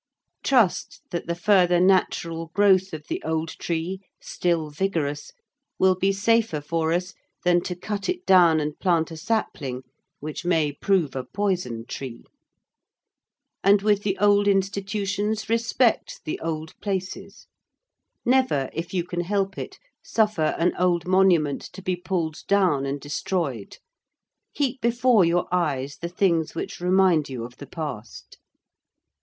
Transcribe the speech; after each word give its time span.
Trust 0.43 1.03
that 1.11 1.27
the 1.27 1.35
further 1.35 1.79
natural 1.79 2.47
growth 2.55 2.91
of 2.91 3.05
the 3.07 3.21
old 3.23 3.49
tree 3.49 3.99
still 4.19 4.71
vigorous 4.71 5.31
will 5.77 5.93
be 5.93 6.11
safer 6.11 6.59
for 6.59 6.91
us 6.91 7.13
than 7.43 7.61
to 7.61 7.75
cut 7.75 8.09
it 8.09 8.25
down 8.25 8.59
and 8.59 8.79
plant 8.79 9.11
a 9.11 9.15
sapling, 9.17 9.83
which 10.19 10.43
may 10.43 10.71
prove 10.71 11.15
a 11.15 11.23
poison 11.23 11.85
tree. 11.85 12.23
And 13.63 13.83
with 13.83 14.01
the 14.01 14.17
old 14.17 14.47
institutions 14.47 15.47
respect 15.49 16.21
the 16.25 16.39
old 16.39 16.73
places. 16.81 17.45
Never, 18.25 18.71
if 18.73 18.95
you 18.95 19.03
can 19.03 19.21
help 19.21 19.55
it, 19.55 19.77
suffer 20.03 20.55
an 20.57 20.73
old 20.79 21.05
monument 21.07 21.61
to 21.73 21.81
be 21.83 21.95
pulled 21.95 22.41
down 22.47 22.87
and 22.87 22.99
destroyed. 22.99 23.77
Keep 24.55 24.81
before 24.81 25.25
your 25.25 25.47
eyes 25.53 25.97
the 25.97 26.09
things 26.09 26.55
which 26.55 26.79
remind 26.79 27.29
you 27.29 27.43
of 27.45 27.57
the 27.57 27.67
past. 27.67 28.39